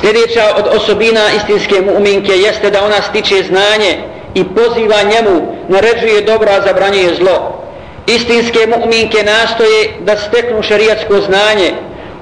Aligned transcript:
Sljedeća 0.00 0.44
od 0.56 0.66
osobina 0.76 1.20
istinske 1.36 1.74
mu'minke 1.74 2.32
jeste 2.32 2.70
da 2.70 2.84
ona 2.84 3.02
stiče 3.02 3.42
znanje 3.42 3.98
i 4.34 4.44
poziva 4.44 5.02
njemu, 5.02 5.56
naređuje 5.68 6.20
dobro, 6.20 6.48
a 6.50 6.60
zabranjuje 6.66 7.14
zlo. 7.14 7.64
Istinske 8.06 8.58
mu'minke 8.58 9.24
nastoje 9.24 9.90
da 10.00 10.16
steknu 10.16 10.62
šarijatsko 10.62 11.20
znanje 11.20 11.72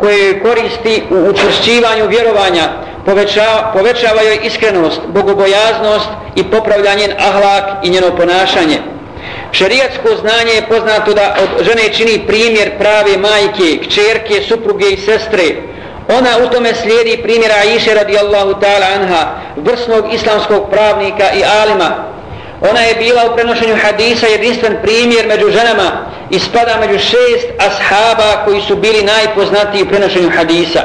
koje 0.01 0.41
koristi 0.41 1.03
u 1.11 1.29
učvršćivanju 1.31 2.09
vjerovanja, 2.09 2.69
poveća, 3.07 3.71
povećava 3.73 4.23
joj 4.23 4.39
iskrenost, 4.43 5.01
bogobojaznost 5.09 6.09
i 6.37 6.45
popravlja 6.45 6.95
njen 6.95 7.13
ahlak 7.19 7.65
i 7.85 7.91
njeno 7.91 8.17
ponašanje. 8.17 8.79
Šarijatsko 9.53 10.09
znanje 10.21 10.53
je 10.53 10.67
poznato 10.69 11.15
da 11.15 11.37
od 11.43 11.65
žene 11.65 11.93
čini 11.93 12.27
primjer 12.27 12.79
prave 12.79 13.17
majke, 13.19 13.79
kćerke, 13.83 14.43
supruge 14.49 14.87
i 14.87 14.97
sestre, 14.97 15.45
Ona 16.09 16.47
u 16.47 16.51
tome 16.51 16.75
slijedi 16.75 17.23
primjera 17.23 17.55
Aisha 17.55 17.95
radijallahu 17.95 18.51
ta'ala 18.61 18.87
anha, 19.01 19.27
vrsnog 19.57 20.15
islamskog 20.15 20.71
pravnika 20.71 21.25
i 21.33 21.45
alima. 21.63 21.91
Ona 22.71 22.81
je 22.81 22.95
bila 22.95 23.23
u 23.25 23.37
prenošenju 23.37 23.77
hadisa 23.83 24.27
jedinstven 24.27 24.77
primjer 24.83 25.27
među 25.27 25.51
ženama 25.51 26.07
i 26.31 26.39
spada 26.39 26.77
među 26.81 26.99
šest 26.99 27.47
ashaba 27.59 28.45
koji 28.45 28.61
su 28.61 28.77
bili 28.77 29.03
najpoznatiji 29.03 29.83
u 29.83 29.89
prenošenju 29.89 30.31
hadisa. 30.37 30.83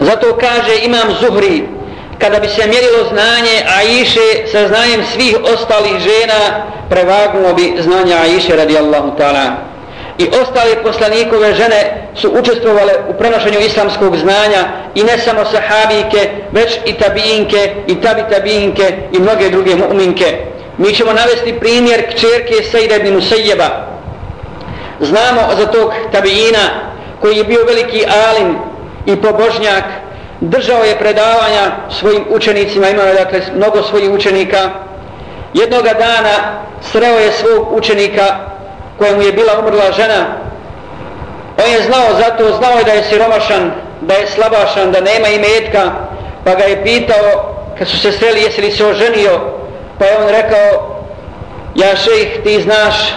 Zato 0.00 0.36
kaže 0.40 0.84
imam 0.84 1.14
Zuhri, 1.20 1.68
kada 2.18 2.40
bi 2.40 2.48
se 2.48 2.66
mjerilo 2.66 3.04
znanje 3.08 3.64
Aisha 3.78 4.50
sa 4.52 4.68
znanjem 4.68 5.04
svih 5.12 5.36
ostalih 5.54 5.92
žena, 5.98 6.64
prevagnuo 6.90 7.54
bi 7.54 7.76
znanje 7.78 8.14
Aisha 8.14 8.56
radijallahu 8.56 9.10
ta'ala 9.18 9.40
anha 9.40 9.69
i 10.20 10.28
ostale 10.42 10.82
poslanikove 10.82 11.54
žene 11.54 12.08
su 12.14 12.30
učestvovale 12.40 12.92
u 13.08 13.12
prenošenju 13.18 13.58
islamskog 13.60 14.16
znanja 14.16 14.62
i 14.94 15.02
ne 15.02 15.18
samo 15.18 15.44
sahabijke, 15.44 16.30
već 16.52 16.78
i 16.86 16.92
tabijinke 16.92 17.74
i 17.86 18.00
tabi 18.00 18.22
tabijinke 18.30 18.96
i 19.12 19.18
mnoge 19.18 19.50
druge 19.50 19.70
mu'minke. 19.70 20.36
Mi 20.78 20.94
ćemo 20.94 21.12
navesti 21.12 21.58
primjer 21.60 22.06
kćerke 22.10 22.54
Sejda 22.70 22.96
ibn 22.96 23.14
Musejjeba. 23.14 23.68
Znamo 25.00 25.40
za 25.58 25.66
tog 25.66 25.92
tabijina 26.12 26.64
koji 27.20 27.36
je 27.36 27.44
bio 27.44 27.64
veliki 27.64 28.04
alim 28.28 28.58
i 29.06 29.16
pobožnjak, 29.16 29.84
držao 30.40 30.84
je 30.84 30.98
predavanja 30.98 31.72
svojim 31.90 32.24
učenicima, 32.30 32.88
imao 32.88 33.06
je 33.06 33.14
dakle 33.14 33.40
mnogo 33.56 33.82
svojih 33.82 34.10
učenika. 34.10 34.70
Jednoga 35.54 35.92
dana 35.92 36.62
sreo 36.92 37.18
je 37.18 37.32
svog 37.32 37.72
učenika 37.72 38.49
kojemu 39.00 39.22
je 39.22 39.32
bila 39.32 39.52
umrla 39.58 39.92
žena, 39.92 40.26
on 41.64 41.72
je 41.72 41.82
znao 41.82 42.08
zato, 42.18 42.56
znao 42.56 42.78
je 42.78 42.84
da 42.84 42.92
je 42.92 43.04
siromašan, 43.04 43.70
da 44.00 44.14
je 44.14 44.26
slabašan, 44.26 44.92
da 44.92 45.00
nema 45.00 45.28
imetka, 45.28 45.90
pa 46.44 46.54
ga 46.54 46.64
je 46.64 46.82
pitao, 46.82 47.54
kad 47.78 47.88
su 47.88 47.98
se 47.98 48.12
sreli, 48.12 48.42
jesi 48.42 48.60
li 48.60 48.70
se 48.70 48.86
oženio, 48.86 49.40
pa 49.98 50.04
je 50.04 50.18
on 50.18 50.28
rekao, 50.28 50.96
ja 51.74 51.96
šejh, 51.96 52.42
ti 52.44 52.62
znaš 52.62 53.14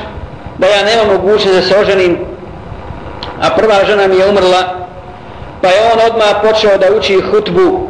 da 0.57 0.67
ja 0.67 0.83
nemam 0.83 1.07
mogućnost 1.07 1.55
da 1.55 1.61
se 1.61 1.79
oženim, 1.79 2.17
a 3.41 3.49
prva 3.49 3.85
žena 3.85 4.07
mi 4.07 4.15
je 4.15 4.29
umrla, 4.29 4.87
pa 5.61 5.67
je 5.67 5.91
on 5.93 6.11
odmah 6.11 6.35
počeo 6.41 6.77
da 6.77 6.95
uči 6.95 7.21
hutbu, 7.31 7.87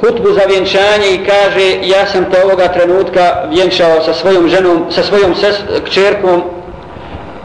hutbu 0.00 0.32
za 0.32 0.40
vjenčanje 0.48 1.10
i 1.10 1.24
kaže, 1.26 1.76
ja 1.82 2.06
sam 2.06 2.24
te 2.30 2.44
ovoga 2.44 2.68
trenutka 2.68 3.44
vjenčao 3.50 4.02
sa 4.04 4.14
svojom 4.14 4.48
ženom, 4.48 4.86
sa 4.90 5.02
svojom 5.02 5.34
ses, 5.34 5.56
kćerkom, 5.86 6.57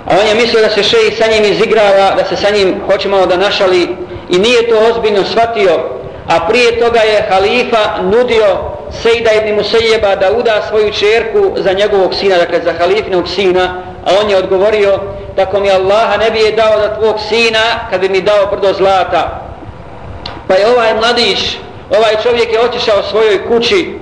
A 0.05 0.11
on 0.21 0.27
je 0.27 0.35
mislio 0.35 0.61
da 0.61 0.69
se 0.69 0.83
šeji 0.83 1.11
sa 1.11 1.27
njim 1.27 1.51
izigrava, 1.53 2.15
da 2.17 2.25
se 2.29 2.35
sa 2.35 2.49
njim 2.49 2.81
hoće 2.85 3.09
malo 3.09 3.25
da 3.25 3.37
našali 3.37 3.95
i 4.29 4.37
nije 4.37 4.69
to 4.69 4.75
ozbiljno 4.91 5.23
shvatio. 5.23 5.79
A 6.27 6.47
prije 6.47 6.79
toga 6.79 6.99
je 6.99 7.27
halifa 7.29 8.01
nudio 8.01 8.73
Sejda 9.01 9.31
ibn 9.31 9.55
Musejeba 9.55 10.15
da 10.15 10.31
uda 10.31 10.61
svoju 10.69 10.91
čerku 10.93 11.53
za 11.57 11.73
njegovog 11.73 12.13
sina, 12.13 12.37
dakle 12.37 12.61
za 12.63 12.73
halifinog 12.79 13.29
sina, 13.29 13.83
a 14.05 14.09
on 14.23 14.29
je 14.29 14.37
odgovorio 14.37 14.99
tako 15.35 15.59
mi 15.59 15.71
Allaha 15.71 16.17
ne 16.17 16.31
bi 16.31 16.39
je 16.39 16.51
dao 16.51 16.79
za 16.79 16.95
tvog 16.95 17.15
sina 17.29 17.59
kad 17.89 18.01
bi 18.01 18.09
mi 18.09 18.21
dao 18.21 18.45
brdo 18.51 18.73
zlata. 18.73 19.41
Pa 20.47 20.53
je 20.53 20.67
ovaj 20.67 20.93
mladić, 20.93 21.57
ovaj 21.89 22.15
čovjek 22.23 22.53
je 22.53 22.59
otišao 22.59 23.03
svojoj 23.03 23.47
kući 23.47 23.99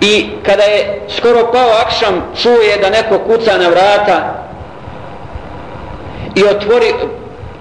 i 0.00 0.26
kada 0.46 0.62
je 0.62 1.00
skoro 1.16 1.52
pao 1.52 1.70
akšam, 1.86 2.32
čuje 2.42 2.76
da 2.76 2.90
neko 2.90 3.18
kuca 3.18 3.58
na 3.58 3.68
vrata, 3.68 4.37
i 6.38 6.44
otvori, 6.44 6.94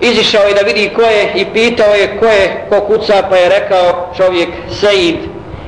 izišao 0.02 0.48
je 0.48 0.54
da 0.54 0.62
vidi 0.62 0.90
ko 0.96 1.02
je 1.02 1.32
i 1.36 1.46
pitao 1.46 1.94
je 1.96 2.18
ko 2.20 2.26
je, 2.26 2.66
ko 2.70 2.82
kuca, 2.82 3.24
pa 3.30 3.36
je 3.36 3.50
rekao 3.50 4.14
čovjek 4.18 4.50
Sejid. 4.80 5.16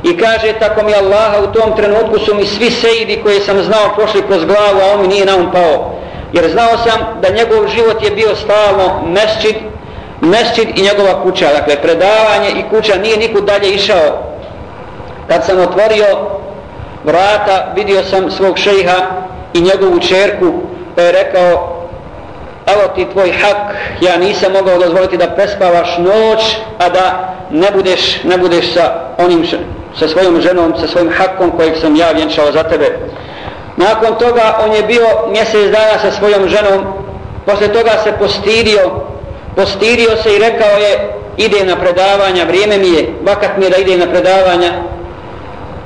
I 0.03 0.17
kaže, 0.17 0.53
tako 0.59 0.85
mi 0.85 0.93
Allaha, 0.93 1.39
u 1.43 1.53
tom 1.53 1.75
trenutku 1.75 2.19
su 2.19 2.35
mi 2.35 2.45
svi 2.45 2.71
Sejidi 2.71 3.19
koje 3.23 3.41
sam 3.41 3.63
znao 3.63 3.95
prošli 3.95 4.21
kroz 4.21 4.45
glavu, 4.45 4.79
a 4.81 4.93
on 4.93 5.01
mi 5.01 5.07
nije 5.07 5.25
na 5.25 5.35
um 5.35 5.51
pao. 5.51 5.91
Jer 6.33 6.51
znao 6.51 6.77
sam 6.77 7.21
da 7.21 7.29
njegov 7.29 7.67
život 7.67 8.03
je 8.03 8.11
bio 8.11 8.35
stalno 8.35 9.01
mesčid, 9.07 9.55
mesčid 10.21 10.69
i 10.75 10.81
njegova 10.81 11.23
kuća. 11.23 11.47
Dakle, 11.53 11.75
predavanje 11.81 12.49
i 12.49 12.69
kuća 12.69 12.95
nije 12.95 13.17
nikud 13.17 13.43
dalje 13.43 13.69
išao. 13.69 14.23
Kad 15.27 15.45
sam 15.45 15.59
otvorio 15.59 16.05
vrata, 17.03 17.73
vidio 17.75 18.03
sam 18.03 18.31
svog 18.31 18.57
šejha 18.57 18.97
i 19.53 19.61
njegovu 19.61 19.99
čerku, 19.99 20.53
pa 20.95 21.01
je 21.01 21.11
rekao, 21.11 21.78
dao 22.79 22.95
ti 22.95 23.07
tvoj 23.11 23.31
hak, 23.31 23.75
ja 24.01 24.17
nisam 24.17 24.51
mogao 24.51 24.77
dozvoliti 24.77 25.17
da 25.17 25.27
prespavaš 25.27 25.97
noć, 25.97 26.57
a 26.77 26.89
da 26.89 27.35
ne 27.51 27.71
budeš, 27.71 28.23
ne 28.23 28.37
budeš 28.37 28.73
sa 28.73 28.93
onim, 29.17 29.45
sa 29.99 30.07
svojom 30.07 30.41
ženom, 30.41 30.73
sa 30.81 30.87
svojim 30.87 31.11
hakom 31.11 31.51
kojeg 31.51 31.73
sam 31.81 31.95
ja 31.95 32.11
vjenčao 32.11 32.51
za 32.51 32.63
tebe. 32.63 32.99
Nakon 33.77 34.15
toga 34.19 34.59
on 34.65 34.71
je 34.75 34.83
bio 34.83 35.05
mjesec 35.31 35.71
dana 35.71 35.99
sa 36.01 36.11
svojom 36.11 36.47
ženom, 36.47 36.93
posle 37.45 37.67
toga 37.67 37.91
se 38.03 38.11
postirio, 38.11 38.91
postirio 39.55 40.17
se 40.23 40.35
i 40.35 40.39
rekao 40.39 40.77
je, 40.77 41.13
ide 41.37 41.65
na 41.65 41.75
predavanja, 41.75 42.43
vrijeme 42.43 42.77
mi 42.77 42.87
je, 42.87 43.13
vakat 43.23 43.57
mi 43.57 43.65
je 43.65 43.69
da 43.69 43.77
ide 43.77 43.97
na 43.97 44.11
predavanja. 44.11 44.71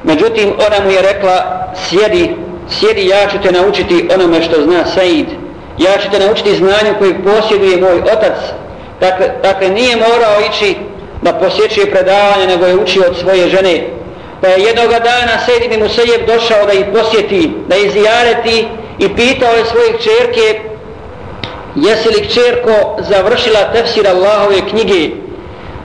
Međutim, 0.04 0.54
ona 0.68 0.86
mu 0.86 0.92
je 0.92 1.02
rekla, 1.02 1.68
sjedi, 1.76 2.36
sjedi, 2.70 3.08
ja 3.08 3.28
ću 3.32 3.38
te 3.44 3.52
naučiti 3.52 4.10
onome 4.14 4.42
što 4.42 4.62
zna 4.62 4.86
Said 4.86 5.43
ja 5.78 5.98
ću 5.98 6.12
te 6.12 6.20
naučiti 6.20 6.56
znanju 6.56 6.96
koji 7.00 7.24
posjeduje 7.24 7.82
moj 7.82 8.00
otac. 8.00 8.38
Dakle, 9.00 9.28
dakle, 9.44 9.70
nije 9.70 9.96
morao 9.96 10.36
ići 10.50 10.76
da 11.22 11.34
posjećuje 11.34 11.92
predavanje, 11.92 12.48
nego 12.48 12.66
je 12.66 12.76
učio 12.76 13.04
od 13.08 13.18
svoje 13.18 13.50
žene. 13.50 13.88
Pa 14.42 14.48
je 14.48 14.64
jednog 14.64 14.90
dana 14.90 15.40
Sejid 15.46 15.64
ibn 15.64 15.84
Musejeb 15.84 16.28
došao 16.28 16.66
da 16.66 16.74
ih 16.74 16.86
posjeti, 16.94 17.52
da 17.68 17.76
ih 17.76 17.92
zijareti 17.92 18.68
i 19.00 19.16
pitao 19.16 19.54
je 19.54 19.66
svoje 19.66 19.92
čerke 19.92 20.60
jesi 21.76 22.10
li 22.10 22.30
čerko 22.30 22.98
završila 23.00 23.60
tefsir 23.74 24.08
Allahove 24.08 24.70
knjige? 24.70 25.16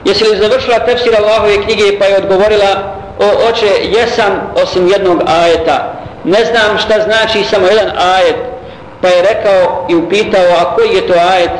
Jesi 0.05 0.23
li 0.23 0.37
završila 0.37 0.79
tefsir 0.79 1.15
Allahove 1.15 1.63
knjige? 1.63 1.99
Pa 1.99 2.05
je 2.05 2.17
odgovorila 2.17 2.95
o 3.19 3.49
oče, 3.49 3.99
jesam 3.99 4.53
osim 4.63 4.87
jednog 4.87 5.21
ajeta. 5.27 5.93
Ne 6.23 6.45
znam 6.45 6.77
šta 6.77 7.01
znači 7.01 7.43
samo 7.43 7.67
jedan 7.67 7.91
ajet 7.97 8.48
pa 9.01 9.07
je 9.07 9.21
rekao 9.21 9.85
i 9.89 9.95
upitao 9.95 10.45
a 10.61 10.75
koji 10.75 10.89
je 10.89 11.07
to 11.07 11.13
ajet? 11.13 11.51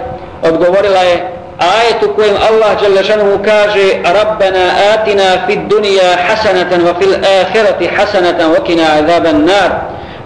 Odgovorila 0.44 1.00
je 1.00 1.34
ajet 1.60 2.04
u 2.04 2.16
kojem 2.16 2.36
Allah 2.50 2.82
Đalešanu 2.82 3.40
kaže 3.46 3.94
Rabbena 4.04 4.72
atina 4.94 5.48
fid 5.48 5.60
dunija 5.68 6.16
hasanatan 6.28 6.82
wa 6.82 6.94
fil 7.00 7.14
ahirati 7.42 7.88
hasanatan 7.88 8.52
wa 8.52 8.64
kina 8.64 8.84
azaban 8.84 9.46
nar. 9.46 9.72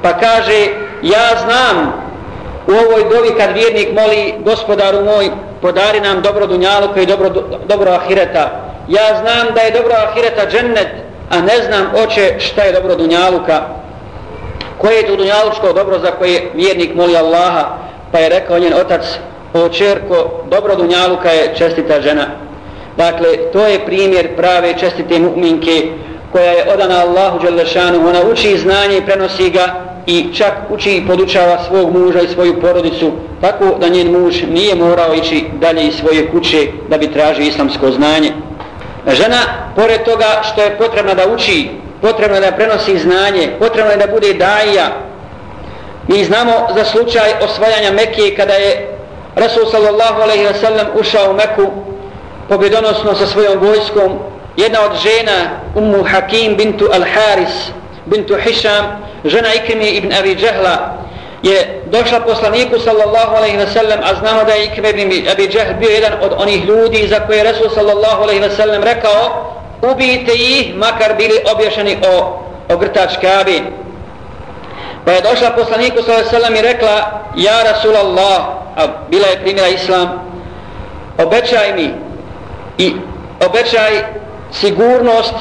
Pa 0.01 0.13
kaže 0.13 0.68
ja 1.01 1.28
znam 1.46 1.94
u 2.68 2.72
ovoj 2.72 3.03
dovi 3.09 3.30
kad 3.38 3.53
vjernik 3.53 3.90
moli 3.94 4.34
gospodaru 4.40 5.06
moj 5.06 5.30
podari 5.62 6.00
nam 6.00 6.22
dobro 6.22 6.47
dunjaluka 6.47 7.01
i 7.01 7.06
dobro, 7.06 7.30
dobro 7.66 7.91
ahireta. 7.91 8.50
Ja 8.88 9.22
znam 9.22 9.53
da 9.56 9.62
je 9.62 9.72
dobro 9.72 9.94
ahireta 10.07 10.45
džennet 10.51 10.88
a 11.30 11.42
ne 11.42 11.62
znam 11.63 11.92
oče 12.04 12.36
šta 12.39 12.63
je 12.63 12.71
dobro 12.71 12.95
dunjaluka 12.95 13.62
koje 14.78 14.96
je 14.96 15.08
to 15.08 15.16
dunjalučko 15.16 15.74
dobro 15.74 16.00
za 16.00 16.12
koje 16.12 16.52
vjernik 16.54 16.96
moli 16.96 17.18
Allaha, 17.18 17.78
pa 18.12 18.20
je 18.20 18.30
rekao 18.30 18.60
njen 18.60 18.74
otac, 18.74 19.02
o 19.54 19.70
čerko, 19.70 20.44
dobro 20.50 20.75
dunjaluka 20.75 21.30
je 21.30 21.54
čestita 21.58 22.02
žena. 22.02 22.25
Dakle, 22.98 23.38
to 23.54 23.66
je 23.66 23.86
primjer 23.86 24.36
prave 24.36 24.74
čestite 24.80 25.20
mu'minke 25.20 25.92
koja 26.31 26.52
je 26.52 26.66
odana 26.74 27.00
Allahu 27.00 27.40
Đelešanu, 27.40 28.08
ona 28.10 28.20
uči 28.31 28.58
znanje 28.58 28.98
i 28.98 29.06
prenosi 29.06 29.50
ga 29.50 29.66
i 30.06 30.34
čak 30.34 30.54
uči 30.70 30.92
i 30.92 31.08
podučava 31.08 31.58
svog 31.68 31.98
muža 31.98 32.22
i 32.22 32.28
svoju 32.28 32.62
porodicu, 32.62 33.12
tako 33.42 33.66
da 33.80 33.88
njen 33.88 34.12
muž 34.12 34.44
nije 34.50 34.76
morao 34.76 35.14
ići 35.14 35.46
dalje 35.54 35.88
iz 35.88 35.96
svoje 35.96 36.31
kuće 36.31 36.68
da 36.90 36.98
bi 36.98 37.12
tražio 37.12 37.46
islamsko 37.46 37.92
znanje. 37.92 38.31
Žena, 39.08 39.38
pored 39.76 40.04
toga 40.04 40.42
što 40.44 40.62
je 40.62 40.78
potrebna 40.78 41.14
da 41.14 41.34
uči 41.34 41.69
potrebno 42.04 42.36
je 42.36 42.42
da 42.42 42.52
prenosi 42.52 43.00
znanje, 43.00 43.56
potrebno 43.60 43.92
je 43.92 43.98
da 43.98 44.08
bude 44.08 44.34
daija. 44.34 44.88
Mi 46.08 46.24
znamo 46.24 46.52
za 46.76 46.86
slučaj 46.86 47.32
osvajanja 47.42 47.92
Mekije 47.92 48.36
kada 48.36 48.54
je 48.54 48.98
Rasul 49.36 49.66
sallallahu 49.72 50.22
alaihi 50.22 50.46
wa 50.46 50.62
sallam 50.62 50.88
ušao 51.00 51.32
u 51.32 51.34
Meku 51.34 51.72
pobjedonosno 52.50 53.16
sa 53.16 53.28
svojom 53.28 53.60
vojskom 53.60 54.20
jedna 54.58 54.80
od 54.82 54.92
žena 54.98 55.38
Ummu 55.76 56.04
Hakim 56.04 56.56
bintu 56.56 56.86
Al-Haris 56.86 57.72
bintu 58.06 58.36
Hisham 58.38 58.86
žena 59.26 59.54
Ikrimi 59.54 59.90
ibn 59.90 60.14
Abi 60.14 60.38
Jahla 60.42 60.98
je 61.44 61.82
došla 61.86 62.20
poslaniku 62.20 62.80
sallallahu 62.80 63.36
alaihi 63.36 63.58
ve 63.58 63.68
sellem 63.68 64.00
a 64.04 64.16
znamo 64.16 64.44
da 64.44 64.52
je 64.54 64.66
Ikrimi 64.66 65.02
ibn 65.02 65.30
Abi 65.32 65.48
Džehl 65.48 65.74
bio 65.80 65.90
jedan 65.90 66.14
od 66.22 66.34
onih 66.38 66.66
ljudi 66.66 67.08
za 67.08 67.20
koje 67.20 67.38
je 67.38 67.44
Resul 67.44 67.70
sallallahu 67.70 68.24
alaihi 68.24 68.42
ve 68.42 68.50
sellem 68.50 68.84
rekao 68.84 69.53
ubijte 69.91 70.33
ih 70.33 70.75
makar 70.75 71.15
bili 71.18 71.39
obješeni 71.53 71.97
o, 72.15 72.44
ogrtač 72.74 73.18
Kabi 73.21 73.62
pa 75.06 75.12
je 75.12 75.21
došla 75.21 75.50
poslaniku 75.50 76.03
sallallahu 76.03 76.56
i 76.56 76.62
rekla 76.62 77.21
ja 77.35 77.63
Rasulallah 77.71 78.41
a 78.77 78.88
bila 79.09 79.27
je 79.27 79.41
primjera 79.41 79.68
Islam 79.68 80.09
obećaj 81.18 81.74
mi 81.75 81.89
i 82.77 82.94
obećaj 83.45 84.03
sigurnost 84.51 85.33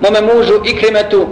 mome 0.00 0.20
mužu 0.20 0.54
Ikrimetu, 0.64 1.26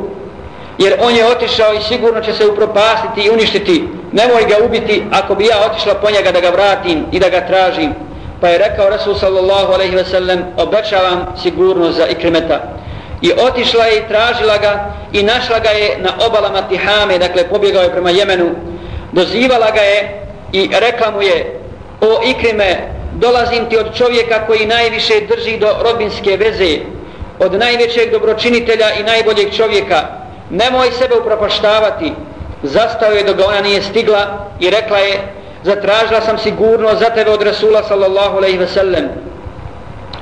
jer 0.78 0.94
on 1.02 1.14
je 1.14 1.26
otišao 1.26 1.74
i 1.74 1.82
sigurno 1.82 2.20
će 2.20 2.32
se 2.32 2.46
upropastiti 2.46 3.20
i 3.20 3.30
uništiti. 3.30 3.88
Nemoj 4.12 4.44
ga 4.44 4.64
ubiti 4.64 5.02
ako 5.12 5.34
bi 5.34 5.46
ja 5.46 5.56
otišla 5.70 5.94
po 5.94 6.10
njega 6.10 6.32
da 6.32 6.40
ga 6.40 6.48
vratim 6.50 7.06
i 7.12 7.20
da 7.20 7.28
ga 7.28 7.46
tražim 7.46 7.94
pa 8.40 8.48
je 8.48 8.58
rekao 8.58 8.90
Rasul 8.90 9.14
sallallahu 9.14 9.72
alaihi 9.72 9.96
ve 9.96 10.04
sellem 10.04 10.44
obećavam 10.56 11.34
sigurnost 11.42 11.96
za 11.96 12.06
ikrimeta. 12.06 12.60
I 13.22 13.32
otišla 13.32 13.84
je 13.84 13.98
i 13.98 14.08
tražila 14.08 14.58
ga 14.58 14.94
i 15.12 15.22
našla 15.22 15.58
ga 15.58 15.68
je 15.68 15.98
na 15.98 16.10
obalama 16.26 16.62
Tihame 16.68 17.18
dakle 17.18 17.48
pobjegao 17.48 17.82
je 17.82 17.92
prema 17.92 18.10
Jemenu. 18.10 18.50
Dozivala 19.12 19.70
ga 19.70 19.80
je 19.80 20.26
i 20.52 20.70
rekla 20.80 21.10
mu 21.10 21.22
je 21.22 21.60
o 22.00 22.20
ikrime 22.24 22.76
dolazim 23.14 23.68
ti 23.70 23.78
od 23.78 23.94
čovjeka 23.96 24.46
koji 24.46 24.66
najviše 24.66 25.14
drži 25.28 25.58
do 25.58 25.74
robinske 25.82 26.36
veze 26.36 26.78
od 27.38 27.54
najvećeg 27.54 28.10
dobročinitelja 28.10 28.86
i 29.00 29.02
najboljeg 29.02 29.54
čovjeka. 29.56 30.02
Nemoj 30.50 30.90
sebe 30.90 31.14
upropaštavati. 31.14 32.12
Zastao 32.62 33.12
je 33.12 33.24
dok 33.24 33.36
ga 33.36 33.46
ona 33.46 33.60
nije 33.60 33.82
stigla 33.82 34.50
i 34.60 34.70
rekla 34.70 34.98
je 34.98 35.37
zatražila 35.62 36.20
sam 36.20 36.38
sigurno 36.38 36.94
za 36.94 37.10
tebe 37.10 37.30
od 37.30 37.42
Rasula 37.42 37.82
sallallahu 37.82 38.36
alaihi 38.36 38.58
ve 38.58 38.66
sellem. 38.66 39.08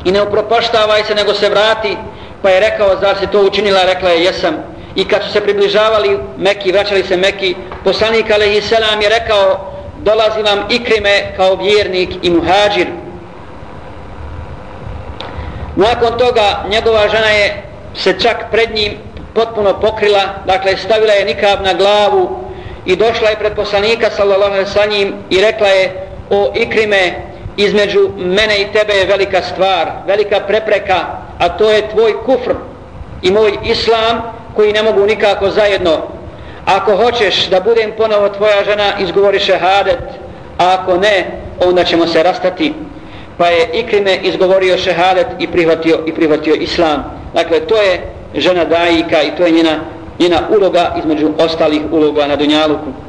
I 0.04 0.12
ne 0.12 0.22
upropaštavaj 0.22 1.04
se 1.04 1.14
nego 1.14 1.34
se 1.34 1.48
vrati. 1.48 1.96
Pa 2.42 2.50
je 2.50 2.60
rekao 2.60 2.96
zar 3.00 3.16
se 3.18 3.26
to 3.26 3.40
učinila? 3.40 3.84
Rekla 3.84 4.10
je 4.10 4.24
jesam. 4.24 4.54
I 4.94 5.04
kad 5.04 5.22
su 5.22 5.32
se 5.32 5.40
približavali 5.40 6.18
Meki, 6.38 6.72
vraćali 6.72 7.04
se 7.04 7.16
Meki 7.16 7.54
poslanik 7.84 8.30
alaihi 8.30 8.60
selam 8.60 9.02
je 9.02 9.08
rekao 9.08 9.72
dolazi 10.02 10.42
vam 10.42 10.64
ikrime 10.70 11.32
kao 11.36 11.54
vjernik 11.54 12.10
i 12.22 12.30
muhađir. 12.30 12.86
Nakon 15.76 16.18
toga 16.18 16.64
njegova 16.68 17.08
žena 17.08 17.26
je 17.26 17.62
se 17.94 18.20
čak 18.20 18.36
pred 18.50 18.74
njim 18.74 18.92
potpuno 19.34 19.80
pokrila 19.80 20.22
dakle 20.46 20.76
stavila 20.76 21.12
je 21.12 21.24
nikab 21.24 21.60
na 21.64 21.74
glavu 21.74 22.45
i 22.86 22.96
došla 22.96 23.28
je 23.28 23.36
pred 23.36 23.54
poslanika 23.54 24.10
sallallahu 24.10 24.52
alejhi 24.52 24.64
ve 24.64 24.70
sellem 24.70 25.14
i 25.30 25.40
rekla 25.40 25.68
je 25.68 26.08
o 26.30 26.52
ikrime 26.54 27.14
između 27.56 28.10
mene 28.16 28.60
i 28.60 28.72
tebe 28.72 28.92
je 28.92 29.06
velika 29.06 29.42
stvar 29.42 29.86
velika 30.06 30.40
prepreka 30.40 31.06
a 31.38 31.48
to 31.48 31.70
je 31.70 31.88
tvoj 31.88 32.12
kufr 32.24 32.54
i 33.22 33.30
moj 33.30 33.58
islam 33.64 34.22
koji 34.56 34.72
ne 34.72 34.82
mogu 34.82 35.06
nikako 35.06 35.50
zajedno. 35.50 36.02
Ako 36.64 36.96
hoćeš 36.96 37.46
da 37.46 37.60
budem 37.60 37.92
ponovo 37.96 38.28
tvoja 38.28 38.64
žena 38.64 38.92
izgovori 39.00 39.38
šehadet 39.38 39.98
a 40.58 40.76
ako 40.80 40.96
ne 40.96 41.26
onda 41.66 41.84
ćemo 41.84 42.06
se 42.06 42.22
rastati. 42.22 42.72
Pa 43.38 43.46
je 43.46 43.70
Ikrime 43.72 44.16
izgovorio 44.22 44.78
šehadet 44.78 45.26
i 45.38 45.46
prihvatio 45.46 45.98
i 46.06 46.12
prihvatio 46.12 46.54
islam. 46.54 47.04
Dakle 47.34 47.60
to 47.60 47.76
je 47.76 48.12
žena 48.34 48.64
dajika 48.64 49.22
i 49.22 49.36
to 49.36 49.46
je 49.46 49.50
njena, 49.52 49.80
njena 50.18 50.40
uloga 50.56 50.94
između 50.98 51.30
ostalih 51.38 51.82
uloga 51.92 52.26
na 52.26 52.36
Dunjaluku. 52.36 53.05